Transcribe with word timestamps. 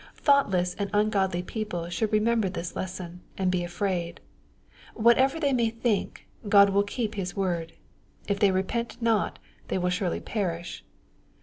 —Thoughtless 0.15 0.73
and 0.79 0.89
ungodly 0.93 1.43
people 1.43 1.87
should 1.89 2.11
remember 2.11 2.49
this 2.49 2.75
lesson, 2.75 3.21
and 3.37 3.51
be 3.51 3.63
afraid. 3.63 4.19
Whatever 4.95 5.39
they 5.39 5.53
may 5.53 5.69
think, 5.69 6.25
God 6.49 6.71
will 6.71 6.81
keep 6.81 7.13
His 7.13 7.35
word. 7.35 7.73
If 8.27 8.39
they 8.39 8.49
repent 8.49 8.99
not, 8.99 9.37
they 9.67 9.77
will 9.77 9.91
surely 9.91 10.19
perish. 10.19 10.83